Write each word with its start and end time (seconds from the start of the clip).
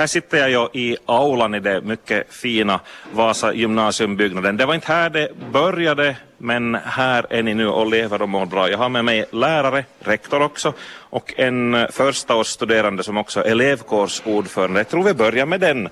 Här 0.00 0.06
sitter 0.06 0.38
jag 0.38 0.50
ju 0.50 0.80
i 0.80 0.96
aulan 1.06 1.54
i 1.54 1.60
det 1.60 1.80
mycket 1.80 2.34
fina 2.34 2.80
Vasa 3.12 3.54
gymnasiumbyggnaden. 3.54 4.56
Det 4.56 4.66
var 4.66 4.74
inte 4.74 4.92
här 4.92 5.10
det 5.10 5.28
började, 5.52 6.16
men 6.38 6.74
här 6.74 7.26
är 7.30 7.42
ni 7.42 7.54
nu 7.54 7.68
och 7.68 7.86
lever 7.86 8.22
och 8.22 8.28
mår 8.28 8.46
bra. 8.46 8.70
Jag 8.70 8.78
har 8.78 8.88
med 8.88 9.04
mig 9.04 9.24
lärare, 9.30 9.84
rektor 9.98 10.42
också, 10.42 10.72
och 10.96 11.34
en 11.36 11.86
förstaårsstuderande 11.90 13.02
som 13.02 13.16
också 13.16 13.40
är 13.40 13.50
elevkårsordförande. 13.50 14.80
Jag 14.80 14.88
tror 14.88 15.02
vi 15.02 15.14
börjar 15.14 15.46
med 15.46 15.60
den, 15.60 15.88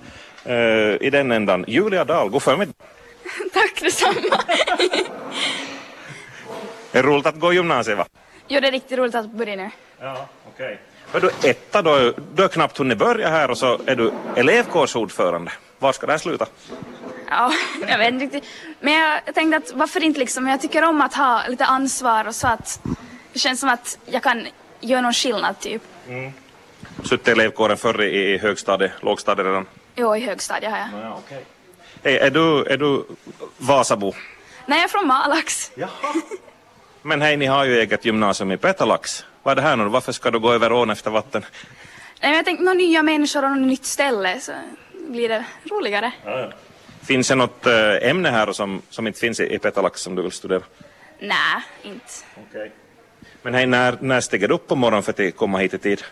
uh, 0.47 0.97
i 1.01 1.11
den 1.13 1.33
ändan. 1.33 1.65
Julia 1.69 2.05
Dahl, 2.05 2.29
god 2.29 2.43
förmiddag. 2.43 2.73
Tack 3.53 3.81
detsamma. 3.81 4.43
är 6.93 7.03
roligt 7.03 7.27
att 7.27 7.41
gå 7.41 7.53
i 7.53 7.57
gymnasiet 7.57 7.99
va? 7.99 8.07
Jo, 8.49 8.61
det 8.61 8.69
är 8.69 8.73
riktigt 8.73 8.99
roligt 8.99 9.15
att 9.15 9.31
börja 9.31 9.57
nu. 9.57 9.71
Ja, 10.01 10.29
okej. 10.55 10.67
Okay. 10.67 10.77
Men 11.13 11.21
du 11.21 11.31
etta 11.49 11.83
då, 11.83 12.13
du 12.35 12.43
har 12.43 12.49
knappt 12.49 12.79
hunnit 12.79 12.99
börja 12.99 13.29
här 13.29 13.51
och 13.51 13.59
så 13.59 13.81
är 13.87 13.97
du 13.97 14.13
elevkårsordförande. 14.37 15.53
Var 15.79 15.93
ska 15.93 16.07
det 16.07 16.13
här 16.13 16.19
sluta? 16.19 16.47
Ja, 17.29 17.53
jag 17.89 17.99
vet 17.99 18.13
inte 18.13 18.25
riktigt. 18.25 18.45
Men 18.81 18.95
jag 18.95 19.35
tänkte 19.35 19.57
att 19.57 19.73
varför 19.73 20.05
inte 20.05 20.21
liksom, 20.21 20.49
jag 20.49 20.61
tycker 20.61 20.85
om 20.85 21.01
att 21.01 21.15
ha 21.15 21.43
lite 21.49 21.65
ansvar 21.65 22.29
och 22.29 22.35
så 22.35 22.49
att 22.49 22.81
det 23.33 23.39
känns 23.39 23.61
som 23.61 23.69
att 23.69 23.99
jag 24.07 24.23
kan 24.23 24.47
göra 24.81 25.01
någon 25.01 25.13
skillnad 25.13 25.61
typ. 25.61 25.83
Mm. 26.09 26.33
Suttit 27.05 27.29
i 27.29 27.31
elevkåren 27.31 27.77
förr 27.77 28.03
i 28.03 28.39
högstadiet, 28.39 28.93
lågstadiet 29.01 29.47
redan? 29.47 29.67
Jo, 29.97 30.17
i 30.17 30.21
högstadiet 30.21 30.73
har 30.73 30.79
jag. 30.79 30.89
Ja, 31.03 31.19
okay. 31.19 31.43
Hej, 32.05 32.19
är 32.19 32.31
du, 32.31 32.65
är 32.65 32.77
du 32.77 33.05
Vasabo? 33.59 34.15
Nej, 34.67 34.79
jag 34.79 34.85
är 34.85 34.89
från 34.89 35.07
Malax. 35.07 35.73
Jaha. 35.75 35.91
Men 37.03 37.23
hej, 37.23 37.37
ni 37.37 37.47
har 37.47 37.65
ju 37.65 37.79
eget 37.79 38.05
gymnasium 38.05 38.53
i 38.53 38.57
Petalax. 38.57 39.25
Vad 39.49 39.59
är 39.59 39.63
det 39.63 39.69
här 39.69 39.77
nu 39.77 39.85
Varför 39.85 40.13
ska 40.13 40.31
du 40.31 40.39
gå 40.39 40.53
över 40.53 40.73
ån 40.73 40.91
efter 40.91 41.11
vatten? 41.11 41.45
Nej, 42.23 42.37
jag 42.37 42.45
tänkte 42.45 42.65
några 42.65 42.75
nya 42.75 43.03
människor 43.03 43.45
och 43.45 43.51
något 43.51 43.67
nytt 43.67 43.85
ställe 43.85 44.41
så 44.41 44.53
blir 45.09 45.29
det 45.29 45.45
roligare. 45.71 46.13
Ja, 46.25 46.41
ja. 46.41 46.51
Finns 47.03 47.29
det 47.29 47.35
något 47.35 47.67
äh, 47.67 48.11
ämne 48.11 48.31
här 48.31 48.53
som, 48.53 48.83
som 48.91 49.07
inte 49.07 49.21
finns 49.21 49.41
i, 49.41 49.59
Petalax 49.59 50.01
som 50.01 50.15
du 50.15 50.23
vill 50.23 50.33
studera? 50.33 50.63
Nej, 51.19 51.63
inte. 51.83 52.05
Okay. 52.49 52.71
Men 53.43 53.55
hej, 53.55 53.67
när, 53.67 53.99
när 54.01 54.21
stiger 54.21 54.49
du 54.49 54.55
upp 54.55 54.69
på 54.69 54.77
morgonen 54.77 55.03
för 55.03 55.29
att 55.29 55.37
komma 55.37 55.59
hit 55.59 55.75
i 55.75 55.79
tid? 55.79 56.03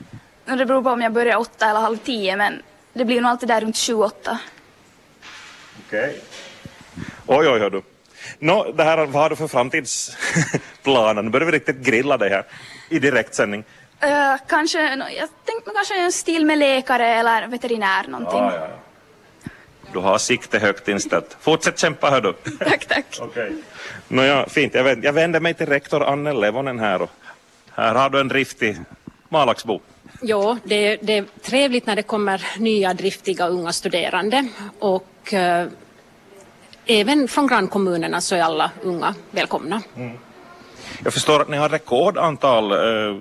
Det 0.44 0.66
beror 0.66 0.82
på 0.82 0.90
om 0.90 1.00
jag 1.00 1.12
börjar 1.12 1.36
åtta 1.36 1.70
eller 1.70 1.80
halv 1.80 1.96
tio, 1.96 2.36
men 2.36 2.62
det 2.92 3.04
blir 3.04 3.20
nog 3.20 3.30
alltid 3.30 3.48
där 3.48 3.60
runt 3.60 3.76
sju, 3.76 3.94
åtta. 3.94 4.38
Okej. 5.86 6.08
Okay. 6.08 6.20
Oj, 7.26 7.48
oj, 7.48 7.62
oj 7.64 7.70
du. 7.70 7.82
Nå, 8.38 8.72
det 8.72 8.84
här, 8.84 9.06
vad 9.06 9.22
har 9.22 9.30
du 9.30 9.36
för 9.36 9.48
framtidsplaner? 9.48 11.22
Nu 11.22 11.30
börjar 11.30 11.46
vi 11.46 11.52
riktigt 11.52 11.76
grilla 11.76 12.16
dig 12.16 12.30
här 12.30 12.44
i 12.88 12.98
direktsändning. 12.98 13.64
Uh, 14.04 14.36
kanske, 14.48 14.78
jag 14.96 15.28
tänkte 15.44 15.70
kanske 15.74 16.00
en 16.00 16.12
stil 16.12 16.46
med 16.46 16.58
läkare 16.58 17.06
eller 17.06 17.46
veterinär 17.46 18.08
någonting. 18.08 18.38
Ja, 18.38 18.52
ja, 18.54 18.68
ja. 18.70 19.50
Du 19.92 19.98
har 19.98 20.18
sikte 20.18 20.58
högt 20.58 20.88
inställt. 20.88 21.36
Fortsätt 21.40 21.78
kämpa 21.78 22.10
hör 22.10 22.20
du. 22.20 22.32
tack, 22.58 22.86
tack. 22.86 23.18
okay. 23.20 23.52
Nåja, 24.08 24.46
fint. 24.48 24.74
Jag, 24.74 24.84
vänder, 24.84 25.06
jag 25.06 25.12
vänder 25.12 25.40
mig 25.40 25.54
till 25.54 25.66
rektor 25.66 26.02
Annel 26.02 26.40
Levonen 26.40 26.78
här 26.78 27.02
och 27.02 27.10
här 27.74 27.94
har 27.94 28.10
du 28.10 28.20
en 28.20 28.28
driftig 28.28 28.76
Malaxbo. 29.28 29.80
Ja, 30.22 30.58
det, 30.64 30.96
det, 30.96 31.12
är 31.12 31.24
trevligt 31.42 31.86
när 31.86 31.96
det 31.96 32.02
kommer 32.02 32.46
nya 32.58 32.94
driftiga 32.94 33.48
unga 33.48 33.72
studerande 33.72 34.48
och 34.78 35.32
uh, 35.32 35.66
även 36.86 37.28
från 37.28 37.46
grannkommunerna 37.46 38.20
så 38.20 38.34
är 38.34 38.42
alla 38.42 38.70
unga 38.82 39.14
välkomna. 39.30 39.82
Mm. 39.96 40.18
Jag 41.04 41.12
förstår 41.12 41.40
att 41.40 41.48
ni 41.48 41.56
har 41.56 41.68
rekordantal 41.68 42.72
uh, 42.72 43.20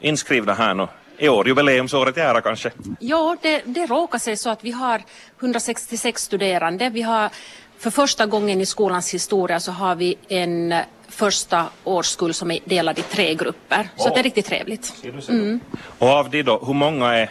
inskrivna 0.00 0.54
här 0.54 0.74
nu 0.74 0.88
i 1.18 1.28
år, 1.28 1.48
jubileumsåret 1.48 2.16
i 2.16 2.20
ära 2.20 2.40
kanske? 2.40 2.70
Ja, 2.98 3.36
det, 3.42 3.62
det 3.64 3.86
råkar 3.86 4.18
sig 4.18 4.36
så 4.36 4.50
att 4.50 4.64
vi 4.64 4.70
har 4.70 5.02
166 5.40 6.22
studerande. 6.22 6.90
Vi 6.90 7.02
har 7.02 7.30
för 7.78 7.90
första 7.90 8.26
gången 8.26 8.60
i 8.60 8.66
skolans 8.66 9.14
historia 9.14 9.60
så 9.60 9.72
har 9.72 9.94
vi 9.94 10.18
en 10.28 10.74
första 11.08 11.66
årskull 11.84 12.34
som 12.34 12.50
är 12.50 12.58
delad 12.64 12.98
i 12.98 13.02
tre 13.02 13.34
grupper. 13.34 13.88
Så 13.96 14.08
oh. 14.08 14.14
det 14.14 14.20
är 14.20 14.22
riktigt 14.22 14.46
trevligt. 14.46 15.04
Mm. 15.28 15.60
Och 15.98 16.08
av 16.08 16.30
de 16.30 16.42
då, 16.42 16.62
hur 16.66 16.74
många 16.74 17.14
är 17.14 17.30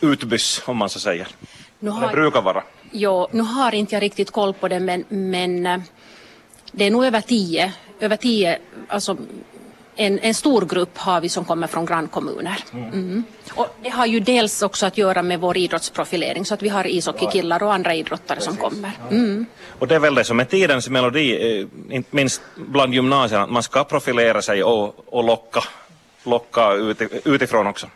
utbyss 0.00 0.62
om 0.66 0.76
man 0.76 0.88
så 0.88 1.00
säger? 1.00 1.28
Nu 1.78 1.90
har, 1.90 2.08
det 2.08 2.12
brukar 2.12 2.42
vara. 2.42 2.62
Ja, 2.98 3.28
nu 3.32 3.42
har 3.42 3.74
inte 3.74 3.94
jag 3.94 4.02
riktigt 4.02 4.30
koll 4.30 4.54
på 4.54 4.68
det 4.68 4.80
men, 4.80 5.04
men 5.08 5.66
eh, 5.66 5.80
det 6.72 6.84
är 6.84 6.90
nog 6.90 7.04
över 7.04 7.20
tio, 7.20 7.72
över 8.00 8.16
tio 8.16 8.58
alltså 8.88 9.16
en, 9.96 10.18
en 10.18 10.34
stor 10.34 10.62
grupp 10.62 10.98
har 10.98 11.20
vi 11.20 11.28
som 11.28 11.44
kommer 11.44 11.66
från 11.66 11.86
grannkommuner. 11.86 12.64
Mm. 12.72 13.24
Och 13.54 13.66
det 13.82 13.88
har 13.88 14.06
ju 14.06 14.20
dels 14.20 14.62
också 14.62 14.86
att 14.86 14.98
göra 14.98 15.22
med 15.22 15.40
vår 15.40 15.56
idrottsprofilering 15.56 16.44
så 16.44 16.54
att 16.54 16.62
vi 16.62 16.68
har 16.68 16.86
ishockeykillar 16.86 17.62
och 17.62 17.74
andra 17.74 17.94
idrottare 17.94 18.36
Precis. 18.36 18.44
som 18.44 18.56
kommer. 18.56 18.90
Mm. 19.10 19.46
Och 19.78 19.88
det 19.88 19.94
är 19.94 19.98
väl 19.98 20.14
det 20.14 20.24
som 20.24 20.40
är 20.40 20.44
tidens 20.44 20.88
melodi, 20.88 21.58
eh, 21.60 21.66
inte 21.96 22.16
minst 22.16 22.42
bland 22.56 22.94
gymnasierna, 22.94 23.44
att 23.44 23.50
man 23.50 23.62
ska 23.62 23.84
profilera 23.84 24.42
sig 24.42 24.64
och, 24.64 24.94
och 25.06 25.24
locka, 25.24 25.64
locka 26.24 26.72
utifrån 27.24 27.66
också. 27.66 27.86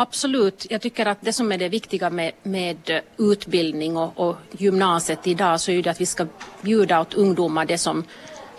Absolut. 0.00 0.66
Jag 0.70 0.80
tycker 0.80 1.06
att 1.06 1.18
det 1.20 1.32
som 1.32 1.52
är 1.52 1.58
det 1.58 1.68
viktiga 1.68 2.10
med, 2.10 2.32
med 2.42 3.00
utbildning 3.18 3.96
och, 3.96 4.12
och 4.20 4.36
gymnasiet 4.52 5.26
idag 5.26 5.60
så 5.60 5.70
är 5.70 5.82
det 5.82 5.90
att 5.90 6.00
vi 6.00 6.06
ska 6.06 6.26
bjuda 6.62 7.00
åt 7.00 7.14
ungdomar 7.14 7.64
det 7.66 7.78
som 7.78 8.04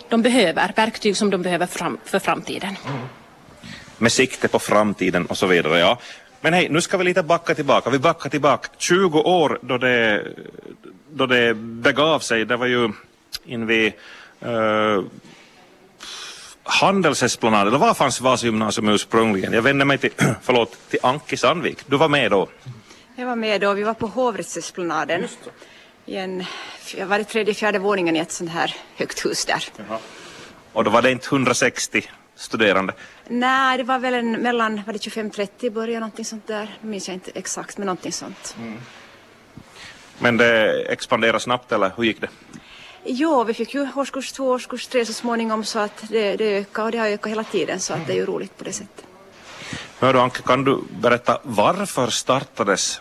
de 0.08 0.22
behöver, 0.22 0.72
verktyg 0.76 1.16
som 1.16 1.30
de 1.30 1.42
behöver 1.42 1.66
fram, 1.66 1.98
för 2.04 2.18
framtiden. 2.18 2.76
Mm. 2.88 3.00
Med 3.98 4.12
sikte 4.12 4.48
på 4.48 4.58
framtiden 4.58 5.26
och 5.26 5.38
så 5.38 5.46
vidare, 5.46 5.78
ja. 5.78 5.98
Men 6.40 6.52
hej, 6.52 6.68
nu 6.68 6.80
ska 6.80 6.96
vi 6.96 7.04
lite 7.04 7.22
backa 7.22 7.54
tillbaka. 7.54 7.90
Vi 7.90 7.98
backar 7.98 8.30
tillbaka 8.30 8.68
20 8.78 9.18
år 9.18 9.58
då 9.62 9.78
det, 9.78 10.26
då 11.12 11.26
det 11.26 11.54
begav 11.54 12.18
sig. 12.18 12.44
Det 12.44 12.56
var 12.56 12.66
ju 12.66 12.92
invid 13.44 13.92
uh, 14.46 14.52
eh, 14.52 15.02
Handelsesplanad, 16.64 17.68
eller 17.68 17.78
var 17.78 17.94
fanns 17.94 18.20
Vasa 18.20 18.46
gymnasium 18.46 18.88
ursprungligen? 18.88 19.52
Jag 19.52 19.62
vänder 19.62 19.84
mig 19.84 19.98
till, 19.98 20.10
förlåt, 20.42 20.78
till 20.88 20.98
Anki 21.02 21.36
Sandvik. 21.36 21.78
Du 21.86 21.96
var 21.96 22.08
med 22.08 22.30
då? 22.30 22.48
Jag 23.16 23.26
var 23.26 23.36
med 23.36 23.60
då. 23.60 23.72
Vi 23.72 23.82
var 23.82 23.94
på 23.94 24.06
hovrättsesplanaden. 24.06 25.28
I 26.06 26.16
en, 26.16 26.44
jag 26.96 27.06
var 27.06 27.18
i 27.18 27.24
tredje, 27.24 27.54
fjärde 27.54 27.78
våningen 27.78 28.16
i 28.16 28.18
ett 28.18 28.32
sånt 28.32 28.50
här 28.50 28.76
högt 28.96 29.24
hus 29.24 29.44
där. 29.44 29.64
Jaha. 29.76 29.98
Och 30.72 30.84
då 30.84 30.90
var 30.90 31.02
det 31.02 31.10
inte 31.10 31.26
160 31.26 32.02
studerande? 32.34 32.92
Nej, 33.28 33.78
det 33.78 33.84
var 33.84 33.98
väl 33.98 34.14
en, 34.14 34.32
mellan 34.32 34.78
25-30 34.78 35.48
i 35.60 35.70
början, 35.70 36.00
någonting 36.00 36.24
sånt 36.24 36.46
där. 36.46 36.76
Nu 36.80 36.90
minns 36.90 37.08
jag 37.08 37.14
inte 37.14 37.30
exakt, 37.34 37.78
men 37.78 37.86
någonting 37.86 38.12
sånt. 38.12 38.56
Mm. 38.58 38.78
Men 40.18 40.36
det 40.36 40.82
expanderade 40.82 41.40
snabbt, 41.40 41.72
eller 41.72 41.92
hur 41.96 42.04
gick 42.04 42.20
det? 42.20 42.28
Jo, 43.04 43.44
vi 43.44 43.54
fick 43.54 43.74
ju 43.74 43.88
årskurs 43.96 44.32
två, 44.32 44.48
årskurs 44.48 44.86
tre 44.86 45.06
så 45.06 45.12
småningom 45.12 45.64
så 45.64 45.78
att 45.78 46.04
det, 46.08 46.36
det 46.36 46.58
ökar 46.58 46.84
och 46.84 46.92
det 46.92 46.98
har 46.98 47.06
ökat 47.06 47.30
hela 47.30 47.44
tiden 47.44 47.80
så 47.80 47.94
att 47.94 48.06
det 48.06 48.12
är 48.12 48.16
ju 48.16 48.26
roligt 48.26 48.58
på 48.58 48.64
det 48.64 48.72
sättet. 48.72 49.04
Hör 49.98 50.12
du 50.12 50.20
Anke, 50.20 50.42
kan 50.42 50.64
du 50.64 50.78
berätta 51.00 51.38
varför 51.42 52.06
startades 52.06 53.00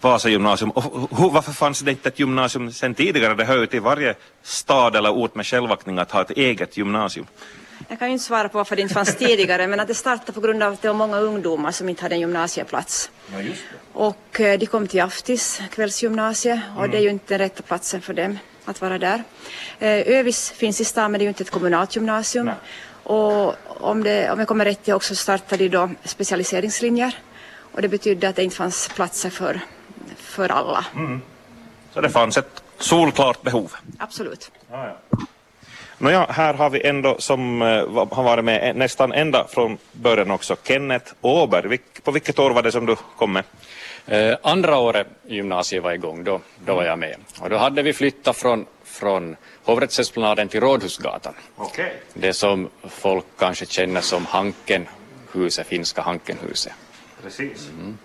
Vasa 0.00 0.28
gymnasium 0.28 0.70
och 0.70 1.08
hur, 1.18 1.30
varför 1.30 1.52
fanns 1.52 1.80
det 1.80 1.90
inte 1.90 2.08
ett 2.08 2.18
gymnasium 2.18 2.72
sen 2.72 2.94
tidigare? 2.94 3.34
Det 3.34 3.44
hör 3.44 3.58
ju 3.58 3.66
till 3.66 3.80
varje 3.80 4.14
stad 4.42 4.96
eller 4.96 5.10
ort 5.10 5.34
med 5.34 5.46
självaktning 5.46 5.98
att 5.98 6.10
ha 6.10 6.20
ett 6.20 6.30
eget 6.30 6.76
gymnasium. 6.76 7.26
Jag 7.88 7.98
kan 7.98 8.08
ju 8.08 8.12
inte 8.12 8.24
svara 8.24 8.48
på 8.48 8.58
varför 8.58 8.76
det 8.76 8.82
inte 8.82 8.94
fanns 8.94 9.16
tidigare 9.16 9.66
men 9.66 9.80
att 9.80 9.88
det 9.88 9.94
startade 9.94 10.32
på 10.32 10.40
grund 10.40 10.62
av 10.62 10.72
att 10.72 10.82
det 10.82 10.88
var 10.88 10.94
många 10.94 11.18
ungdomar 11.18 11.72
som 11.72 11.88
inte 11.88 12.02
hade 12.02 12.14
en 12.14 12.20
gymnasieplats. 12.20 13.10
Ja, 13.32 13.38
och 13.92 14.40
eh, 14.40 14.58
de 14.58 14.66
kom 14.66 14.86
till 14.86 15.02
Aftis 15.02 15.60
kvällsgymnasie 15.70 16.62
och 16.76 16.84
mm. 16.84 16.90
det 16.90 16.96
är 16.96 17.02
ju 17.02 17.10
inte 17.10 17.34
den 17.34 17.38
rätta 17.38 17.62
platsen 17.62 18.02
för 18.02 18.14
dem 18.14 18.38
att 18.64 18.80
vara 18.80 18.98
där. 18.98 19.24
Eh, 19.78 20.16
Övis 20.18 20.50
finns 20.50 20.80
i 20.80 20.84
stan 20.84 21.12
men 21.12 21.18
det 21.18 21.22
är 21.22 21.24
ju 21.24 21.28
inte 21.28 21.42
ett 21.42 21.50
kommunalt 21.50 21.96
gymnasium. 21.96 22.46
Nej. 22.46 22.54
Och 23.02 23.54
om, 23.66 24.02
det, 24.02 24.30
om 24.30 24.38
jag 24.38 24.48
kommer 24.48 24.64
rätt 24.64 24.84
till 24.84 24.94
också 24.94 25.14
startade 25.14 25.68
de 25.68 25.68
då 25.68 25.90
specialiseringslinjer 26.04 27.18
och 27.72 27.82
det 27.82 27.88
betydde 27.88 28.28
att 28.28 28.36
det 28.36 28.44
inte 28.44 28.56
fanns 28.56 28.88
platser 28.88 29.30
för, 29.30 29.60
för 30.16 30.48
alla. 30.48 30.84
Mm. 30.94 31.20
Så 31.94 32.00
det 32.00 32.10
fanns 32.10 32.36
ett 32.36 32.62
solklart 32.78 33.42
behov? 33.42 33.72
Absolut. 33.98 34.50
Ah, 34.70 34.86
ja. 34.86 35.18
Nåja, 35.98 36.26
här 36.30 36.54
har 36.54 36.70
vi 36.70 36.86
ändå 36.86 37.16
som 37.18 37.62
uh, 37.62 38.06
har 38.10 38.22
varit 38.22 38.44
med 38.44 38.76
nästan 38.76 39.12
ända 39.12 39.46
från 39.48 39.78
början 39.92 40.30
också, 40.30 40.56
Kenneth 40.64 41.12
Åberg. 41.20 41.78
På 42.02 42.10
vilket 42.10 42.38
år 42.38 42.50
var 42.50 42.62
det 42.62 42.72
som 42.72 42.86
du 42.86 42.96
kom 43.16 43.32
med? 43.32 43.44
Uh, 44.12 44.36
andra 44.42 44.78
året 44.78 45.06
gymnasiet 45.26 45.82
var 45.82 45.92
igång, 45.92 46.24
då, 46.24 46.40
då 46.64 46.74
var 46.74 46.84
jag 46.84 46.98
med. 46.98 47.16
Och 47.40 47.50
då 47.50 47.56
hade 47.56 47.82
vi 47.82 47.92
flyttat 47.92 48.36
från, 48.36 48.66
från 48.84 49.36
Hovrättsesplanaden 49.64 50.48
till 50.48 50.60
Rådhusgatan. 50.60 51.34
Okay. 51.56 51.90
Det 52.14 52.32
som 52.32 52.68
folk 52.88 53.24
kanske 53.38 53.66
känner 53.66 54.00
som 54.00 54.26
Hankenhuset, 54.26 55.66
finska 55.66 56.02
Hankenhuset. 56.02 56.72
Precis. 57.22 57.68
Mm. 57.68 57.98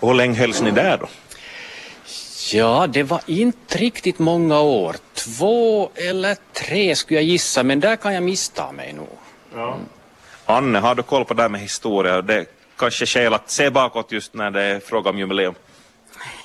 Och 0.00 0.08
hur 0.08 0.14
länge 0.14 0.38
hölls 0.38 0.62
ni 0.62 0.70
där 0.70 0.98
då? 0.98 1.06
Ja, 2.52 2.86
det 2.86 3.02
var 3.02 3.20
inte 3.26 3.78
riktigt 3.78 4.18
många 4.18 4.60
år. 4.60 4.96
Två 5.14 5.90
eller 5.94 6.36
tre 6.52 6.96
skulle 6.96 7.20
jag 7.20 7.24
gissa, 7.24 7.62
men 7.62 7.80
där 7.80 7.96
kan 7.96 8.14
jag 8.14 8.22
missta 8.22 8.72
mig 8.72 8.92
nog. 8.92 9.18
Ja. 9.54 9.74
Mm. 9.74 9.86
Anne, 10.46 10.78
har 10.78 10.94
du 10.94 11.02
koll 11.02 11.24
på 11.24 11.34
det 11.34 11.42
här 11.42 11.48
med 11.48 11.60
historia? 11.60 12.22
Det 12.22 12.34
är 12.34 12.46
kanske 12.76 13.06
skäl 13.06 13.34
att 13.34 13.50
se 13.50 13.70
bakåt 13.70 14.12
just 14.12 14.34
när 14.34 14.50
det 14.50 14.62
är 14.62 14.80
fråga 14.80 15.10
om 15.10 15.18
jubileum? 15.18 15.54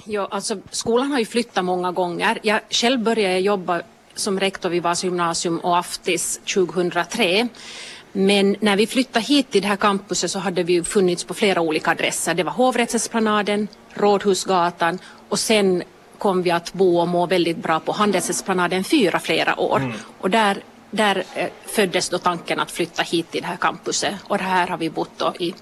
Ja, 0.05 0.27
alltså, 0.31 0.57
skolan 0.71 1.11
har 1.11 1.19
ju 1.19 1.25
flyttat 1.25 1.65
många 1.65 1.91
gånger. 1.91 2.39
Jag 2.41 2.59
själv 2.69 2.99
började 2.99 3.39
jobba 3.39 3.81
som 4.15 4.39
rektor 4.39 4.69
vid 4.69 4.83
Vasa 4.83 5.07
gymnasium 5.07 5.59
och 5.59 5.77
Aftis 5.77 6.39
2003. 6.53 7.47
Men 8.11 8.55
när 8.59 8.75
vi 8.75 8.87
flyttade 8.87 9.25
hit 9.25 9.51
till 9.51 9.61
det 9.61 9.67
här 9.67 9.75
campuset 9.75 10.31
så 10.31 10.39
hade 10.39 10.63
vi 10.63 10.83
funnits 10.83 11.23
på 11.23 11.33
flera 11.33 11.61
olika 11.61 11.91
adresser. 11.91 12.33
Det 12.33 12.43
var 12.43 12.51
Hovrättsesplanaden, 12.51 13.67
Rådhusgatan 13.95 14.99
och 15.29 15.39
sen 15.39 15.83
kom 16.17 16.41
vi 16.41 16.51
att 16.51 16.73
bo 16.73 16.99
och 16.99 17.07
må 17.07 17.25
väldigt 17.25 17.57
bra 17.57 17.79
på 17.79 17.91
Handelsesplanaden 17.91 18.83
4 18.83 19.19
flera 19.19 19.59
år. 19.59 19.77
Mm. 19.77 19.93
Och 20.19 20.29
där, 20.29 20.57
där 20.91 21.23
eh, 21.33 21.49
föddes 21.65 22.09
då 22.09 22.17
tanken 22.17 22.59
att 22.59 22.71
flytta 22.71 23.03
hit 23.03 23.31
till 23.31 23.41
det 23.41 23.47
här 23.47 23.57
campuset 23.57 24.13
och 24.23 24.37
det 24.37 24.43
här 24.43 24.67
har 24.67 24.77
vi 24.77 24.89
bott 24.89 25.11
då 25.17 25.33
i 25.39 25.53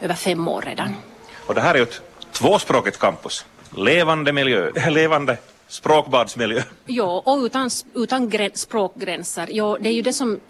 över 0.00 0.14
fem 0.14 0.48
år 0.48 0.62
redan. 0.66 0.86
Mm. 0.86 1.00
Och 1.46 1.54
det 1.54 1.60
här 1.60 1.74
är 1.74 1.78
ju 1.78 1.82
ett 1.82 2.00
tvåspråkigt 2.32 2.98
campus. 2.98 3.44
Levande 3.76 4.32
miljö, 4.32 4.70
levande 4.90 5.36
språkbadsmiljö. 5.68 6.62
Ja, 6.86 7.22
och 7.26 7.38
utan, 7.38 7.70
utan 7.94 8.50
språkgränser. 8.54 9.48
Ja, 9.50 9.78
det 9.80 9.88
är 9.88 9.92
ju 9.92 10.02
det 10.02 10.12
som 10.12 10.40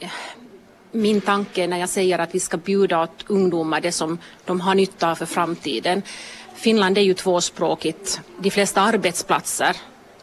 min 0.92 1.20
tanke 1.20 1.66
när 1.66 1.78
jag 1.78 1.88
säger 1.88 2.18
att 2.18 2.34
vi 2.34 2.40
ska 2.40 2.56
bjuda 2.56 3.02
åt 3.02 3.24
ungdomar 3.26 3.80
det 3.80 3.92
som 3.92 4.18
de 4.44 4.60
har 4.60 4.74
nytta 4.74 5.10
av 5.10 5.14
för 5.14 5.26
framtiden. 5.26 6.02
Finland 6.54 6.98
är 6.98 7.02
ju 7.02 7.14
tvåspråkigt. 7.14 8.20
De 8.38 8.50
flesta 8.50 8.80
arbetsplatser 8.80 9.76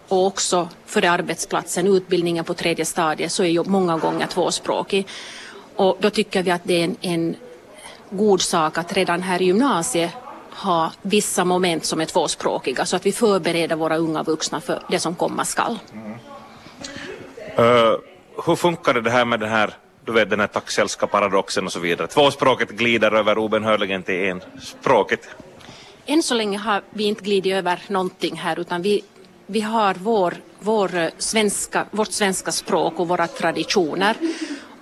och 0.08 0.26
också 0.26 0.70
för 0.86 1.06
arbetsplatsen, 1.06 1.88
utbildningen 1.88 2.46
på 2.46 2.54
tredje 2.54 2.86
stadiet, 2.86 3.32
så 3.32 3.44
är 3.44 3.48
ju 3.48 3.64
många 3.64 3.98
gånger 3.98 4.28
tvåspråkig. 4.28 5.08
Och 5.76 5.98
då 6.00 6.10
tycker 6.10 6.44
vi 6.44 6.52
att 6.52 6.62
det 6.64 6.74
är 6.74 6.84
en, 6.84 6.96
en 7.02 7.36
god 8.10 8.42
sak 8.42 8.78
att 8.78 8.94
redan 8.94 9.22
här 9.22 9.42
i 9.42 9.46
gymnasiet 9.46 10.12
ha 10.50 10.92
vissa 11.02 11.46
moment 11.46 11.86
som 11.86 12.02
är 12.02 12.06
tvåspråkiga 12.06 12.86
så 12.86 12.96
att 12.96 13.06
vi 13.06 13.12
förbereder 13.12 13.76
våra 13.76 13.98
unga 13.98 14.24
vuxna 14.24 14.62
för 14.62 14.84
det 14.90 15.00
som 15.00 15.16
komma 15.16 15.46
skall. 15.46 15.80
Mm. 15.94 16.12
Uh, 17.60 17.98
hur 18.46 18.56
funkar 18.56 18.94
det 18.94 19.12
här 19.12 19.26
med 19.26 19.40
den 19.40 19.50
här 19.50 19.74
du 20.06 20.12
vet 20.12 20.30
den 20.30 20.40
här 20.40 20.48
taxelska 20.48 21.08
paradoxen 21.08 21.66
och 21.66 21.72
så 21.72 21.80
vidare. 21.80 22.08
Tvåspråket 22.08 22.70
glider 22.70 23.12
över 23.12 23.38
obenhörligen 23.38 24.04
till 24.04 24.16
enspråket. 24.16 25.30
Än 26.06 26.24
så 26.24 26.34
länge 26.34 26.58
har 26.58 26.82
vi 26.90 27.04
inte 27.04 27.24
glidit 27.24 27.54
över 27.54 27.80
någonting 27.88 28.36
här 28.36 28.60
utan 28.60 28.82
vi, 28.82 29.04
vi 29.46 29.62
har 29.62 29.94
vår, 29.94 30.34
vår 30.60 30.96
eh, 30.96 31.10
svenska, 31.18 31.86
vårt 31.92 32.12
svenska 32.12 32.52
språk 32.52 33.00
och 33.00 33.08
våra 33.08 33.28
traditioner 33.28 34.16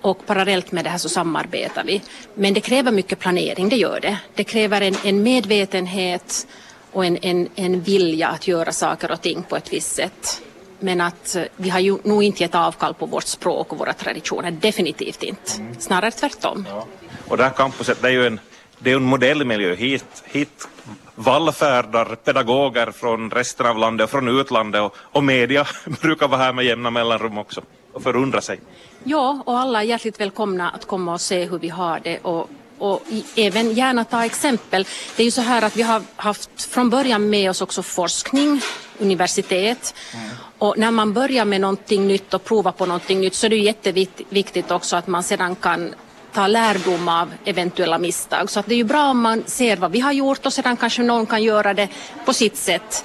och 0.00 0.26
parallellt 0.26 0.72
med 0.72 0.84
det 0.84 0.90
här 0.90 0.98
så 0.98 1.08
samarbetar 1.08 1.84
vi. 1.84 2.02
Men 2.34 2.54
det 2.54 2.60
kräver 2.60 2.92
mycket 2.92 3.18
planering, 3.18 3.68
det 3.68 3.76
gör 3.76 4.00
det. 4.00 4.18
Det 4.34 4.44
kräver 4.44 4.80
en, 4.80 4.94
en 5.04 5.22
medvetenhet 5.22 6.46
och 6.92 7.04
en, 7.04 7.18
en, 7.22 7.48
en 7.54 7.80
vilja 7.80 8.28
att 8.28 8.48
göra 8.48 8.72
saker 8.72 9.10
och 9.10 9.20
ting 9.20 9.42
på 9.42 9.56
ett 9.56 9.72
visst 9.72 9.94
sätt. 9.94 10.42
Men 10.84 11.00
att 11.00 11.36
eh, 11.36 11.42
vi 11.56 11.70
har 11.70 11.80
ju 11.80 11.98
nog 12.02 12.22
inte 12.22 12.42
gett 12.42 12.54
avkall 12.54 12.94
på 12.94 13.06
vårt 13.06 13.24
språk 13.24 13.72
och 13.72 13.78
våra 13.78 13.92
traditioner, 13.92 14.50
definitivt 14.50 15.22
inte. 15.22 15.52
Mm. 15.58 15.74
Snarare 15.80 16.10
tvärtom. 16.10 16.66
Ja. 16.68 16.86
Och 17.28 17.36
det 17.36 17.42
här 17.42 17.50
campuset 17.50 18.02
det 18.02 18.08
är 18.08 18.12
ju 18.12 18.26
en, 18.26 18.40
det 18.78 18.92
är 18.92 18.96
en 18.96 19.02
modellmiljö. 19.02 19.74
Hit, 19.74 20.22
hit 20.24 20.68
vallfärdar 21.14 22.14
pedagoger 22.14 22.90
från 22.90 23.30
resten 23.30 23.66
av 23.66 23.78
landet 23.78 24.04
och 24.04 24.10
från 24.10 24.28
utlandet 24.28 24.82
och, 24.82 24.96
och 24.98 25.24
media 25.24 25.66
brukar 26.00 26.28
vara 26.28 26.40
här 26.40 26.52
med 26.52 26.64
jämna 26.64 26.90
mellanrum 26.90 27.38
också 27.38 27.62
och 27.92 28.02
förundra 28.02 28.40
sig. 28.40 28.60
Ja, 29.04 29.42
och 29.46 29.58
alla 29.58 29.82
är 29.82 29.86
hjärtligt 29.86 30.20
välkomna 30.20 30.70
att 30.70 30.86
komma 30.86 31.12
och 31.12 31.20
se 31.20 31.44
hur 31.44 31.58
vi 31.58 31.68
har 31.68 32.00
det 32.02 32.18
och, 32.18 32.50
och 32.78 33.02
även 33.36 33.72
gärna 33.72 34.04
ta 34.04 34.24
exempel. 34.24 34.86
Det 35.16 35.22
är 35.22 35.24
ju 35.24 35.30
så 35.30 35.40
här 35.40 35.62
att 35.62 35.76
vi 35.76 35.82
har 35.82 36.02
haft 36.16 36.62
från 36.62 36.90
början 36.90 37.30
med 37.30 37.50
oss 37.50 37.62
också 37.62 37.82
forskning, 37.82 38.60
universitet 38.98 39.94
mm 40.14 40.30
och 40.58 40.78
när 40.78 40.90
man 40.90 41.12
börjar 41.12 41.44
med 41.44 41.60
någonting 41.60 42.06
nytt 42.06 42.34
och 42.34 42.44
provar 42.44 42.72
på 42.72 42.86
någonting 42.86 43.20
nytt 43.20 43.34
så 43.34 43.46
är 43.46 43.50
det 43.50 43.56
jätteviktigt 43.56 44.70
också 44.70 44.96
att 44.96 45.06
man 45.06 45.22
sedan 45.22 45.56
kan 45.56 45.94
ta 46.32 46.46
lärdom 46.46 47.08
av 47.08 47.32
eventuella 47.44 47.98
misstag. 47.98 48.50
Så 48.50 48.60
att 48.60 48.66
det 48.66 48.74
är 48.74 48.76
ju 48.76 48.84
bra 48.84 49.10
om 49.10 49.20
man 49.20 49.42
ser 49.46 49.76
vad 49.76 49.92
vi 49.92 50.00
har 50.00 50.12
gjort 50.12 50.46
och 50.46 50.52
sedan 50.52 50.76
kanske 50.76 51.02
någon 51.02 51.26
kan 51.26 51.42
göra 51.42 51.74
det 51.74 51.88
på 52.24 52.32
sitt 52.32 52.56
sätt 52.56 53.04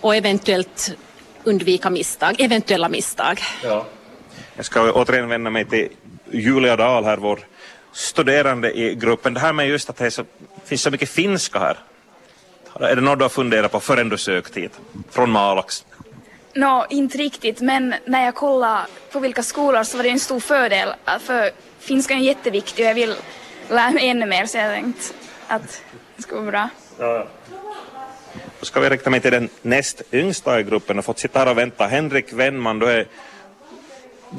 och 0.00 0.16
eventuellt 0.16 0.96
undvika 1.44 1.90
misstag, 1.90 2.40
eventuella 2.40 2.88
misstag. 2.88 3.40
Ja. 3.62 3.86
Jag 4.56 4.64
ska 4.64 4.92
återigen 4.92 5.28
vända 5.28 5.50
mig 5.50 5.64
till 5.64 5.88
Julia 6.30 6.76
Dahl 6.76 7.04
här, 7.04 7.16
vår 7.16 7.40
studerande 7.92 8.72
i 8.78 8.94
gruppen. 8.94 9.34
Det 9.34 9.40
här 9.40 9.52
med 9.52 9.68
just 9.68 9.90
att 9.90 9.96
det 9.96 10.10
så, 10.10 10.24
finns 10.64 10.82
så 10.82 10.90
mycket 10.90 11.08
finska 11.08 11.58
här. 11.58 11.78
Är 12.80 12.96
det 12.96 13.02
något 13.02 13.18
du 13.18 13.24
har 13.24 13.28
funderat 13.28 13.72
på 13.72 13.80
förrän 13.80 14.08
du 14.08 14.18
sökt 14.18 14.56
hit? 14.56 14.80
Från 15.10 15.30
Malax? 15.30 15.84
Nå, 16.54 16.78
no, 16.78 16.86
inte 16.90 17.18
riktigt, 17.18 17.60
men 17.60 17.94
när 18.04 18.24
jag 18.24 18.34
kollade 18.34 18.86
på 19.12 19.20
vilka 19.20 19.42
skolor 19.42 19.84
så 19.84 19.96
var 19.96 20.04
det 20.04 20.10
en 20.10 20.20
stor 20.20 20.40
fördel, 20.40 20.88
för 21.20 21.50
finskan 21.78 22.18
är 22.18 22.22
jätteviktig 22.22 22.84
och 22.84 22.90
jag 22.90 22.94
vill 22.94 23.14
lära 23.68 23.90
mig 23.90 24.08
ännu 24.08 24.26
mer 24.26 24.46
så 24.46 24.58
jag 24.58 24.74
tänkte 24.74 25.14
att 25.48 25.82
det 26.16 26.22
skulle 26.22 26.40
vara 26.40 26.50
bra. 26.50 26.68
Ja. 26.98 27.26
Då 28.60 28.66
ska 28.66 28.80
vi 28.80 28.88
rikta 28.88 29.10
mig 29.10 29.20
till 29.20 29.32
den 29.32 29.48
näst 29.62 30.02
yngsta 30.12 30.60
i 30.60 30.62
gruppen 30.62 30.98
och 30.98 31.04
fått 31.04 31.18
sitta 31.18 31.38
här 31.38 31.48
och 31.48 31.58
vänta. 31.58 31.86
Henrik 31.86 32.32
Wennman, 32.32 32.78
du 32.78 32.86
är, 32.86 33.06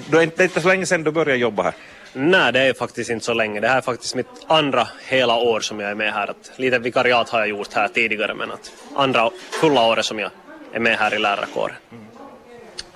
du 0.10 0.18
är 0.18 0.22
inte, 0.22 0.44
inte 0.44 0.62
så 0.62 0.68
länge 0.68 0.86
sedan 0.86 1.04
du 1.04 1.12
började 1.12 1.40
jobba 1.40 1.64
här. 1.64 1.74
Nej, 2.14 2.54
det 2.54 2.60
är 2.60 2.74
faktiskt 2.74 3.10
inte 3.10 3.26
så 3.26 3.34
länge. 3.34 3.60
Det 3.60 3.68
här 3.68 3.78
är 3.78 3.82
faktiskt 3.82 4.16
mitt 4.16 4.28
andra 4.48 4.88
hela 5.06 5.36
år 5.36 5.60
som 5.60 5.80
jag 5.80 5.92
är 5.92 5.96
med 5.96 6.14
här. 6.14 6.28
Att 6.28 6.52
lite 6.56 6.80
vikariat 6.80 7.30
har 7.30 7.40
jag 7.40 7.50
gjort 7.50 7.74
här 7.74 7.88
tidigare 7.88 8.34
men 8.34 8.52
att 8.52 8.72
andra 8.96 9.30
fulla 9.62 9.88
året 9.88 10.06
som 10.06 10.20
jag 10.20 10.32
är 10.74 10.80
med 10.80 10.98
här 10.98 11.14
i 11.14 11.20
lärarkåren. 11.20 11.76
Mm. 11.92 12.04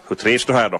Hur 0.07 0.15
trivs 0.15 0.45
du 0.45 0.53
här 0.53 0.69
då? 0.69 0.79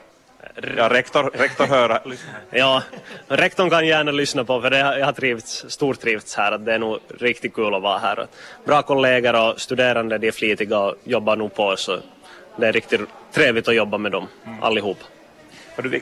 Ja, 0.78 0.90
rektor, 0.90 1.32
rektor 1.34 1.66
höra. 1.66 2.02
ja, 2.50 2.84
rektorn 3.28 3.70
kan 3.70 3.88
gärna 3.88 4.12
lyssna 4.12 4.44
på 4.44 4.62
för 4.62 4.70
det, 4.70 4.78
jag 4.78 5.06
har 5.06 5.14
trivts, 5.14 5.66
stortrivts 5.68 6.36
här. 6.36 6.52
Att 6.52 6.66
det 6.66 6.74
är 6.74 6.80
nog 6.80 7.00
riktigt 7.20 7.54
kul 7.54 7.76
att 7.76 7.82
vara 7.82 7.98
här. 7.98 8.28
Bra 8.66 8.82
kollegor 8.82 9.36
och 9.36 9.62
studerande, 9.62 10.18
de 10.18 10.28
är 10.28 10.32
flitiga 10.32 10.80
och 10.80 10.96
jobbar 11.04 11.36
nog 11.36 11.56
på 11.56 11.76
så 11.78 12.00
det 12.58 12.68
är 12.68 12.74
riktigt 12.74 13.02
trevligt 13.32 13.68
att 13.68 13.76
jobba 13.76 13.98
med 13.98 14.12
dem 14.12 14.28
mm. 14.46 14.64
allihop. 14.64 14.98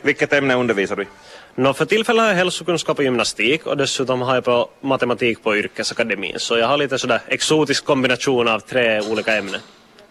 Vilket 0.02 0.34
ämne 0.34 0.56
undervisar 0.56 0.96
du 0.96 1.04
i? 1.04 1.08
No, 1.56 1.74
för 1.74 1.86
tillfället 1.86 2.22
har 2.22 2.28
jag 2.28 2.36
hälsokunskap 2.36 2.98
och 2.98 3.04
gymnastik 3.04 3.68
och 3.68 3.78
dessutom 3.78 4.22
har 4.22 4.36
jag 4.36 4.44
på 4.44 4.70
matematik 4.82 5.44
på 5.44 5.58
yrkesakademin. 5.58 6.40
Så 6.40 6.58
jag 6.58 6.68
har 6.68 6.78
lite 6.78 7.00
sådär 7.00 7.22
exotisk 7.28 7.86
kombination 7.86 8.48
av 8.48 8.60
tre 8.60 9.02
olika 9.02 9.36
ämnen. 9.36 9.62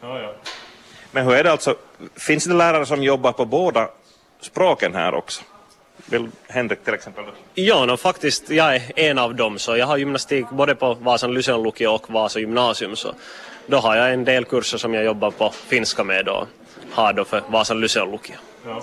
Ja, 0.00 0.20
ja. 0.20 0.34
Men 1.14 1.26
hur 1.26 1.34
är 1.34 1.44
det 1.44 1.52
alltså, 1.52 1.74
finns 2.16 2.44
det 2.44 2.54
lärare 2.54 2.86
som 2.86 3.02
jobbar 3.02 3.32
på 3.32 3.44
båda 3.44 3.88
språken 4.40 4.94
här 4.94 5.14
också? 5.14 5.42
Vill 6.06 6.28
Henrik 6.48 6.84
till 6.84 6.94
exempel? 6.94 7.24
Ja, 7.54 7.86
no, 7.86 7.96
faktiskt 7.96 8.50
jag 8.50 8.76
är 8.76 8.82
en 8.96 9.18
av 9.18 9.34
dem. 9.34 9.58
Så 9.58 9.76
jag 9.76 9.86
har 9.86 9.96
gymnastik 9.96 10.46
både 10.50 10.74
på 10.74 10.94
Vasan 10.94 11.34
Lysenlukio 11.34 11.86
och 11.86 12.10
Vasa 12.10 12.40
gymnasium. 12.40 12.96
Så 12.96 13.14
då 13.66 13.76
har 13.76 13.96
jag 13.96 14.12
en 14.12 14.24
del 14.24 14.44
kurser 14.44 14.78
som 14.78 14.94
jag 14.94 15.04
jobbar 15.04 15.30
på 15.30 15.50
finska 15.50 16.04
med 16.04 16.28
och 16.28 16.46
har 16.90 17.12
då 17.12 17.24
för 17.24 17.42
Vasan 17.48 17.80
Lysenlukio. 17.80 18.34
Ja. 18.66 18.82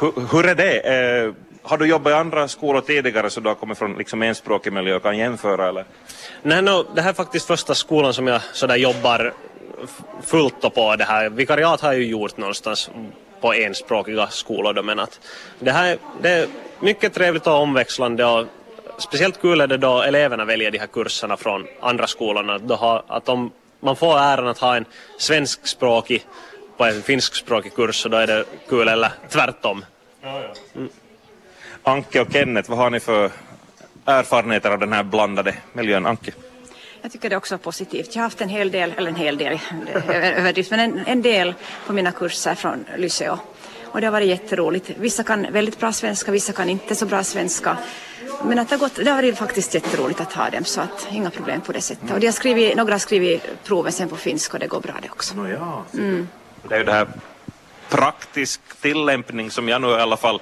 Hur, 0.00 0.12
hur 0.32 0.46
är 0.46 0.54
det? 0.54 0.78
Eh, 0.78 1.32
har 1.62 1.78
du 1.78 1.86
jobbat 1.86 2.10
i 2.10 2.14
andra 2.14 2.48
skolor 2.48 2.80
tidigare 2.80 3.30
så 3.30 3.40
du 3.40 3.48
har 3.48 3.54
kommit 3.54 3.78
från 3.78 3.94
liksom 3.94 4.22
enspråkig 4.22 4.72
miljö 4.72 4.96
och 4.96 5.02
kan 5.02 5.18
jämföra 5.18 5.68
eller? 5.68 5.84
Nej, 6.42 6.62
no, 6.62 6.86
det 6.94 7.02
här 7.02 7.10
är 7.10 7.14
faktiskt 7.14 7.46
första 7.46 7.74
skolan 7.74 8.14
som 8.14 8.26
jag 8.26 8.40
sådär 8.52 8.76
jobbar 8.76 9.34
fullt 10.22 10.74
på 10.74 10.96
det 10.96 11.04
här. 11.04 11.28
Vikariat 11.28 11.80
har 11.80 11.92
jag 11.92 12.02
ju 12.02 12.06
gjort 12.06 12.36
någonstans 12.36 12.90
på 13.40 13.52
enspråkiga 13.52 14.28
skolor 14.28 14.72
då, 14.72 14.82
men 14.82 14.98
att 14.98 15.20
det 15.58 15.72
här 15.72 15.98
det 16.22 16.30
är 16.30 16.46
mycket 16.80 17.14
trevligt 17.14 17.46
och 17.46 17.52
omväxlande 17.52 18.24
och 18.24 18.46
speciellt 18.98 19.40
kul 19.40 19.60
är 19.60 19.66
det 19.66 19.76
då 19.76 20.02
eleverna 20.02 20.44
väljer 20.44 20.70
de 20.70 20.78
här 20.78 20.86
kurserna 20.86 21.36
från 21.36 21.66
andra 21.80 22.06
skolorna. 22.06 22.58
Då 22.58 22.74
har, 22.74 23.02
att 23.06 23.28
om 23.28 23.50
man 23.80 23.96
får 23.96 24.18
äran 24.18 24.48
att 24.48 24.58
ha 24.58 24.76
en 24.76 24.84
svenskspråkig 25.18 26.26
på 26.76 26.84
en 26.84 27.02
finskspråkig 27.02 27.74
kurs 27.74 27.96
så 27.96 28.08
då 28.08 28.16
är 28.16 28.26
det 28.26 28.44
kul 28.68 28.88
eller 28.88 29.10
tvärtom. 29.28 29.84
Mm. 30.74 30.88
Anke 31.82 32.20
och 32.20 32.32
Kenneth, 32.32 32.70
vad 32.70 32.78
har 32.78 32.90
ni 32.90 33.00
för 33.00 33.30
erfarenheter 34.04 34.70
av 34.70 34.78
den 34.78 34.92
här 34.92 35.02
blandade 35.02 35.54
miljön? 35.72 36.06
Anke? 36.06 36.32
Jag 37.02 37.12
tycker 37.12 37.28
det 37.30 37.34
är 37.34 37.36
också 37.36 37.58
positivt. 37.58 38.14
Jag 38.14 38.22
har 38.22 38.26
haft 38.26 38.40
en 38.40 38.48
hel 38.48 38.70
del, 38.70 38.94
eller 38.96 39.08
en 39.08 39.16
hel 39.16 39.38
del, 39.38 39.58
överdrift, 40.08 40.70
men 40.70 40.80
en, 40.80 40.98
en 41.06 41.22
del 41.22 41.54
på 41.86 41.92
mina 41.92 42.12
kurser 42.12 42.54
från 42.54 42.84
Lyseo. 42.96 43.38
Och 43.84 44.00
det 44.00 44.06
har 44.06 44.12
varit 44.12 44.28
jätteroligt. 44.28 44.90
Vissa 44.98 45.22
kan 45.22 45.52
väldigt 45.52 45.78
bra 45.78 45.92
svenska, 45.92 46.32
vissa 46.32 46.52
kan 46.52 46.68
inte 46.68 46.94
så 46.94 47.06
bra 47.06 47.24
svenska. 47.24 47.76
Men 48.44 48.58
att 48.58 48.68
det, 48.68 48.74
har 48.74 48.80
gått, 48.80 48.94
det 48.96 49.10
har 49.10 49.16
varit 49.16 49.38
faktiskt 49.38 49.74
jätteroligt 49.74 50.20
att 50.20 50.32
ha 50.32 50.50
dem 50.50 50.64
så 50.64 50.80
att 50.80 51.08
inga 51.12 51.30
problem 51.30 51.60
på 51.60 51.72
det 51.72 51.80
sättet. 51.80 52.10
Och 52.10 52.20
de 52.20 52.26
har 52.26 52.32
skrivit, 52.32 52.76
några 52.76 52.94
har 52.94 52.98
skrivit 52.98 53.64
proven 53.64 53.92
sen 53.92 54.08
på 54.08 54.16
finska 54.16 54.52
och 54.52 54.60
det 54.60 54.66
går 54.66 54.80
bra 54.80 54.94
det 55.02 55.10
också. 55.10 55.34
No, 55.34 55.48
ja. 55.48 55.84
mm. 55.92 56.28
Det 56.68 56.74
är 56.74 56.78
ju 56.78 56.84
det 56.84 56.92
här 56.92 57.08
praktisk 57.88 58.60
tillämpning 58.80 59.50
som 59.50 59.68
jag 59.68 59.80
nu 59.80 59.88
i 59.88 60.00
alla 60.00 60.16
fall 60.16 60.40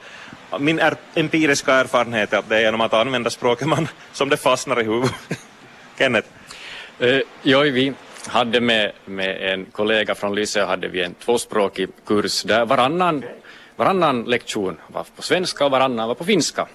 min 0.58 0.78
er, 0.78 0.96
empiriska 1.14 1.74
erfarenhet 1.74 2.32
är 2.32 2.38
att 2.38 2.48
det 2.48 2.56
är 2.56 2.60
genom 2.60 2.80
att 2.80 2.94
använda 2.94 3.30
språket 3.30 3.68
man, 3.68 3.88
som 4.12 4.28
det 4.28 4.36
fastnar 4.36 4.80
i 4.80 4.84
huvudet. 4.84 5.14
Kenneth? 5.98 6.28
Uh, 7.02 7.20
ja, 7.42 7.60
vi, 7.60 7.92
hade 8.26 8.60
med, 8.60 8.92
med 9.04 9.52
en 9.52 9.64
kollega 9.64 10.14
från 10.14 10.34
Lyse 10.34 10.64
hade 10.64 10.88
vi 10.88 11.02
en 11.02 11.14
tvåspråkig 11.14 11.88
kurs 12.06 12.42
där 12.42 12.66
varannan, 12.66 13.24
varannan 13.76 14.24
lektion 14.24 14.76
var 14.88 15.04
på 15.16 15.22
svenska 15.22 15.64
och 15.64 15.70
varannan 15.70 16.08
var 16.08 16.14
på 16.14 16.24
finska. 16.24 16.68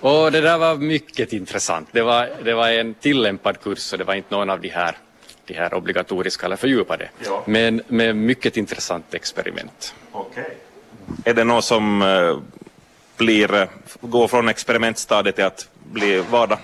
Och 0.00 0.32
det 0.32 0.40
där 0.40 0.58
var 0.58 0.76
mycket 0.76 1.32
intressant. 1.32 1.88
Det 1.92 2.02
var, 2.02 2.30
det 2.44 2.54
var 2.54 2.68
en 2.68 2.94
tillämpad 2.94 3.60
kurs 3.60 3.92
och 3.92 3.98
det 3.98 4.04
var 4.04 4.14
inte 4.14 4.34
någon 4.34 4.50
av 4.50 4.60
de 4.60 4.68
här, 4.68 4.96
de 5.46 5.54
här 5.54 5.74
obligatoriska 5.74 6.46
eller 6.46 6.56
fördjupade. 6.56 7.08
Ja. 7.24 7.42
Men 7.46 7.82
med 7.88 8.16
mycket 8.16 8.56
intressant 8.56 9.14
experiment. 9.14 9.94
Okej. 10.12 10.56
Är 11.24 11.34
det 11.34 11.44
något 11.44 11.64
som 11.64 12.02
eh, 12.02 12.38
blir, 13.16 13.54
eh, 13.54 13.68
går 14.00 14.28
från 14.28 14.48
experimentstadiet 14.48 15.36
till 15.36 15.44
att 15.44 15.68
bli 15.92 16.22
vardag? 16.30 16.58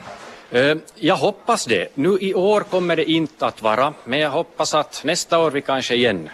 Eh, 0.50 0.76
Jag 0.94 1.16
hoppas 1.16 1.64
det. 1.64 1.88
Nu 1.94 2.18
i 2.20 2.34
år 2.34 2.60
kommer 2.60 2.96
det 2.96 3.10
inte 3.10 3.46
att 3.46 3.62
vara, 3.62 3.94
men 4.04 4.18
jag 4.18 4.30
hoppas 4.30 4.74
att 4.74 5.02
nästa 5.04 5.38
år 5.38 5.50
vi 5.50 5.60
kanske 5.62 5.94
igen 5.94 6.30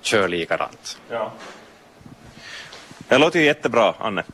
kör 0.00 0.28
likadant. 0.28 0.98
Ja. 1.10 1.32
Det 3.08 3.18
låter 3.18 3.38
ju 3.38 3.44
jättebra, 3.44 3.94
Anne. 3.98 4.24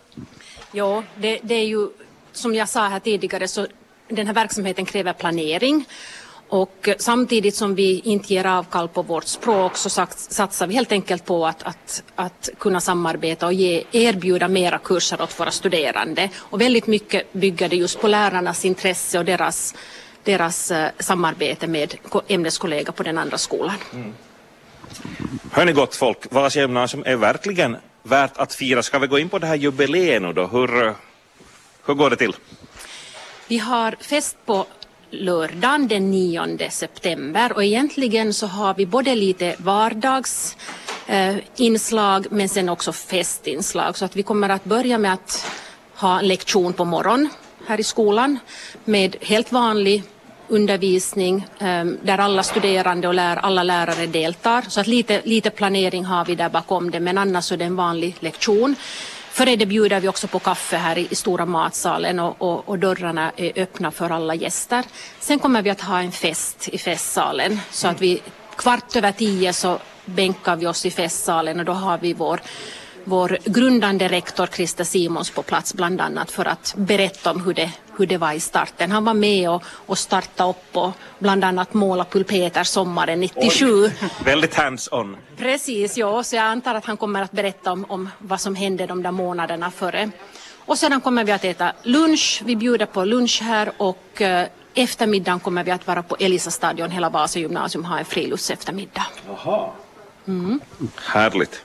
Ja, 0.72 1.02
det, 1.16 1.38
det 1.42 1.54
är 1.54 1.66
ju 1.66 1.88
som 2.32 2.54
jag 2.54 2.68
sa 2.68 2.88
här 2.88 3.00
tidigare 3.00 3.48
så 3.48 3.66
den 4.08 4.26
här 4.26 4.34
verksamheten 4.34 4.84
kräver 4.84 5.12
planering 5.12 5.84
och 6.54 6.88
eh, 6.88 6.94
samtidigt 6.98 7.54
som 7.54 7.74
vi 7.74 8.00
inte 8.04 8.34
ger 8.34 8.46
avkall 8.46 8.88
på 8.88 9.02
vårt 9.02 9.24
språk 9.24 9.76
så 9.76 9.88
sats- 9.88 10.30
satsar 10.30 10.66
vi 10.66 10.74
helt 10.74 10.92
enkelt 10.92 11.24
på 11.24 11.46
att, 11.46 11.62
att, 11.62 12.02
att 12.14 12.48
kunna 12.58 12.80
samarbeta 12.80 13.46
och 13.46 13.52
ge, 13.52 13.84
erbjuda 13.92 14.48
mera 14.48 14.78
kurser 14.78 15.22
åt 15.22 15.40
våra 15.40 15.50
studerande. 15.50 16.28
Och 16.36 16.60
väldigt 16.60 16.86
mycket 16.86 17.32
bygger 17.32 17.68
det 17.68 17.76
just 17.76 18.00
på 18.00 18.08
lärarnas 18.08 18.64
intresse 18.64 19.18
och 19.18 19.24
deras, 19.24 19.74
deras 20.22 20.70
eh, 20.70 20.90
samarbete 20.98 21.66
med 21.66 22.02
ko- 22.08 22.22
ämneskollegor 22.28 22.92
på 22.92 23.02
den 23.02 23.18
andra 23.18 23.38
skolan. 23.38 23.76
Hörni 25.50 25.72
gott 25.72 25.94
folk, 25.96 26.18
Vasa 26.30 26.60
gymnasium 26.60 27.02
är 27.06 27.16
verkligen 27.16 27.76
värt 28.02 28.36
att 28.36 28.54
fira. 28.54 28.82
Ska 28.82 28.98
vi 28.98 29.06
gå 29.06 29.18
in 29.18 29.28
på 29.28 29.38
det 29.38 29.46
här 29.46 29.54
jubileet 29.56 30.22
nu 30.22 30.32
då? 30.32 30.46
Hur, 30.46 30.86
eh, 30.86 30.92
hur 31.86 31.94
går 31.94 32.10
det 32.10 32.16
till? 32.16 32.32
Vi 33.48 33.58
har 33.58 33.96
fest 34.00 34.36
på 34.46 34.66
lördagen 35.20 35.88
den 35.88 36.10
9 36.10 36.70
september 36.70 37.52
och 37.52 37.64
egentligen 37.64 38.34
så 38.34 38.46
har 38.46 38.74
vi 38.74 38.86
både 38.86 39.14
lite 39.14 39.54
vardags 39.58 40.56
eh, 41.06 41.36
inslag 41.56 42.26
men 42.30 42.48
sen 42.48 42.68
också 42.68 42.92
festinslag 42.92 43.96
så 43.96 44.04
att 44.04 44.16
vi 44.16 44.22
kommer 44.22 44.48
att 44.48 44.64
börja 44.64 44.98
med 44.98 45.12
att 45.12 45.46
ha 45.96 46.18
en 46.18 46.28
lektion 46.28 46.72
på 46.72 46.84
morgon 46.84 47.28
här 47.66 47.80
i 47.80 47.82
skolan 47.82 48.38
med 48.84 49.16
helt 49.20 49.52
vanlig 49.52 50.02
undervisning 50.48 51.46
eh, 51.58 51.84
där 51.84 52.18
alla 52.18 52.42
studerande 52.42 53.08
och 53.08 53.14
lär, 53.14 53.36
alla 53.36 53.62
lärare 53.62 54.06
deltar. 54.06 54.64
Så 54.68 54.80
att 54.80 54.86
lite, 54.86 55.20
lite 55.24 55.50
planering 55.50 56.04
har 56.04 56.24
vi 56.24 56.34
där 56.34 56.48
bakom 56.48 56.90
det 56.90 57.00
men 57.00 57.18
annars 57.18 57.52
är 57.52 57.56
det 57.56 57.64
en 57.64 57.76
vanlig 57.76 58.16
lektion. 58.20 58.76
Före 59.34 59.56
det 59.56 59.66
bjuder 59.66 60.00
vi 60.00 60.08
också 60.08 60.26
på 60.28 60.38
kaffe 60.38 60.76
här 60.76 60.98
i, 60.98 61.08
i 61.10 61.14
stora 61.14 61.46
matsalen 61.46 62.18
och, 62.20 62.42
och, 62.42 62.68
och 62.68 62.78
dörrarna 62.78 63.32
är 63.36 63.62
öppna 63.62 63.90
för 63.90 64.10
alla 64.10 64.34
gäster. 64.34 64.84
Sen 65.20 65.38
kommer 65.38 65.62
vi 65.62 65.70
att 65.70 65.80
ha 65.80 66.00
en 66.00 66.12
fest 66.12 66.68
i 66.68 66.78
festsalen 66.78 67.60
så 67.70 67.88
att 67.88 68.00
vi 68.00 68.22
kvart 68.56 68.96
över 68.96 69.12
tio 69.12 69.52
så 69.52 69.78
bänkar 70.04 70.56
vi 70.56 70.66
oss 70.66 70.86
i 70.86 70.90
festsalen 70.90 71.60
och 71.60 71.64
då 71.64 71.72
har 71.72 71.98
vi 71.98 72.12
vår 72.12 72.40
vår 73.04 73.38
grundande 73.44 74.08
rektor 74.08 74.46
Christer 74.46 74.84
Simons 74.84 75.30
på 75.30 75.42
plats 75.42 75.74
bland 75.74 76.00
annat 76.00 76.30
för 76.30 76.44
att 76.44 76.74
berätta 76.76 77.30
om 77.30 77.40
hur 77.40 77.54
det, 77.54 77.72
hur 77.98 78.06
det 78.06 78.16
var 78.16 78.32
i 78.32 78.40
starten. 78.40 78.90
Han 78.90 79.04
var 79.04 79.14
med 79.14 79.50
och, 79.50 79.62
och 79.66 79.98
startade 79.98 80.50
upp 80.50 80.76
och 80.76 80.90
bland 81.18 81.44
annat 81.44 81.74
måla 81.74 82.04
pulpeter 82.04 82.64
sommaren 82.64 83.20
97. 83.20 83.90
Väldigt 84.24 84.54
hands-on. 84.54 85.16
Precis, 85.36 85.96
ja, 85.96 86.22
så 86.22 86.36
jag 86.36 86.44
antar 86.44 86.74
att 86.74 86.84
han 86.84 86.96
kommer 86.96 87.22
att 87.22 87.32
berätta 87.32 87.72
om, 87.72 87.84
om 87.88 88.10
vad 88.18 88.40
som 88.40 88.54
hände 88.54 88.86
de 88.86 89.02
där 89.02 89.10
månaderna 89.10 89.70
före. 89.70 90.10
Och 90.66 90.78
sedan 90.78 91.00
kommer 91.00 91.24
vi 91.24 91.32
att 91.32 91.44
äta 91.44 91.72
lunch, 91.82 92.42
vi 92.44 92.56
bjuder 92.56 92.86
på 92.86 93.04
lunch 93.04 93.42
här 93.42 93.72
och 93.76 94.22
eh, 94.22 94.46
eftermiddagen 94.74 95.40
kommer 95.40 95.64
vi 95.64 95.70
att 95.70 95.86
vara 95.86 96.02
på 96.02 96.16
Elisa 96.20 96.50
stadion, 96.50 96.90
hela 96.90 97.08
Vasa 97.08 97.38
gymnasium 97.38 97.84
har 97.84 97.98
en 97.98 98.04
friluftseftermiddag. 98.04 99.06
Härligt. 100.96 101.64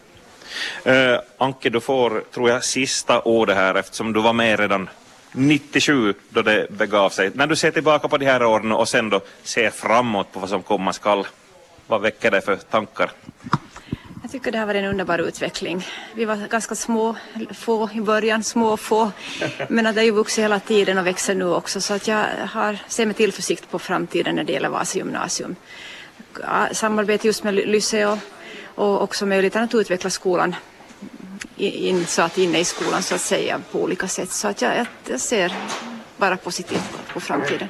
Uh, 0.87 1.19
Anke, 1.37 1.69
du 1.69 1.79
får, 1.79 2.23
tror 2.33 2.49
jag, 2.49 2.63
sista 2.63 3.21
ordet 3.21 3.55
här 3.55 3.75
eftersom 3.75 4.13
du 4.13 4.21
var 4.21 4.33
med 4.33 4.59
redan 4.59 4.89
97 5.31 6.13
då 6.29 6.41
det 6.41 6.67
begav 6.69 7.09
sig. 7.09 7.31
När 7.33 7.47
du 7.47 7.55
ser 7.55 7.71
tillbaka 7.71 8.07
på 8.07 8.17
de 8.17 8.25
här 8.25 8.43
åren 8.43 8.71
och 8.71 8.89
sen 8.89 9.09
då 9.09 9.21
ser 9.43 9.69
framåt 9.69 10.31
på 10.31 10.39
vad 10.39 10.49
som 10.49 10.63
komma 10.63 10.93
skall, 10.93 11.27
vad 11.87 12.01
väcker 12.01 12.31
det 12.31 12.41
för 12.41 12.55
tankar? 12.55 13.11
Jag 14.21 14.31
tycker 14.31 14.51
det 14.51 14.57
här 14.57 14.65
var 14.65 14.75
en 14.75 14.85
underbar 14.85 15.19
utveckling. 15.19 15.87
Vi 16.13 16.25
var 16.25 16.35
ganska 16.35 16.75
små, 16.75 17.15
få 17.53 17.89
i 17.93 18.01
början, 18.01 18.43
små 18.43 18.67
och 18.67 18.79
få. 18.79 19.11
Men 19.67 19.85
att 19.85 19.95
det 19.95 20.01
har 20.01 20.05
ju 20.05 20.11
vuxit 20.11 20.43
hela 20.43 20.59
tiden 20.59 20.97
och 20.97 21.07
växer 21.07 21.35
nu 21.35 21.45
också. 21.45 21.81
Så 21.81 21.93
att 21.93 22.07
jag 22.07 22.25
har, 22.51 22.77
ser 22.87 23.05
med 23.05 23.15
tillförsikt 23.15 23.71
på 23.71 23.79
framtiden 23.79 24.35
när 24.35 24.43
det 24.43 24.53
gäller 24.53 24.69
Vasa 24.69 24.97
gymnasium. 24.97 25.55
Samarbete 26.71 27.27
just 27.27 27.43
med 27.43 27.53
Lyse 27.53 28.17
och, 28.79 29.01
också 29.01 29.25
möjligheten 29.25 29.63
att 29.63 29.75
utveckla 29.75 30.09
skolan 30.09 30.55
in, 31.57 32.05
så 32.05 32.21
att 32.21 32.37
inne 32.37 32.59
i 32.59 32.65
skolan 32.65 33.03
så 33.03 33.15
att 33.15 33.21
säga 33.21 33.61
på 33.71 33.83
olika 33.83 34.07
sätt. 34.07 34.31
Så 34.31 34.47
att 34.47 34.61
jag, 34.61 34.85
jag, 35.09 35.19
ser 35.19 35.53
bara 36.17 36.37
positivt 36.37 36.97
på 37.13 37.19
framtiden. 37.19 37.67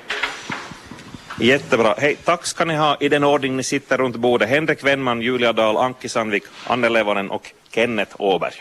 Jättebra. 1.39 1.96
Hej, 1.98 2.16
tack 2.24 2.46
ska 2.46 2.66
ni 2.66 2.75
ha 2.75 2.98
i 3.00 3.10
den 3.10 3.24
ordning 3.24 3.58
ni 3.58 3.63
sitter 3.63 3.98
runt 3.98 4.16
bordet. 4.16 4.50
Henrik 4.50 4.84
Wennman, 4.84 5.22
Julia 5.22 5.54
Dahl, 5.54 5.78
Anki 5.78 6.10
Sandvik, 6.10 6.44
Anne 6.68 6.89
Levonen 6.89 7.30
och 7.30 7.54
Kenneth 7.72 8.16
Åberg. 8.22 8.54